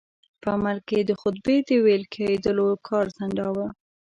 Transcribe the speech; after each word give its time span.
په 0.41 0.47
عمل 0.55 0.77
کې 0.87 0.95
یې 0.99 1.07
د 1.09 1.11
خطبې 1.21 1.57
د 1.67 1.69
ویل 1.83 2.03
کېدلو 2.13 2.67
کار 2.87 3.05
ځنډاوه. 3.17 3.67